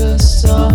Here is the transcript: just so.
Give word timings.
just 0.00 0.40
so. 0.40 0.69